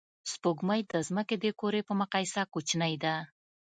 سپوږمۍ 0.31 0.81
د 0.91 0.93
ځمکې 1.07 1.35
د 1.43 1.45
کُرې 1.59 1.81
په 1.87 1.93
مقایسه 2.01 2.41
کوچنۍ 2.53 2.93
ده 3.03 3.15